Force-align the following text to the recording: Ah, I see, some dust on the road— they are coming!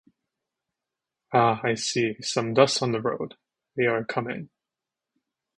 Ah, 1.31 1.61
I 1.63 1.75
see, 1.75 2.15
some 2.23 2.55
dust 2.55 2.81
on 2.81 2.91
the 2.91 2.99
road— 2.99 3.35
they 3.77 3.85
are 3.85 4.03
coming! 4.03 4.49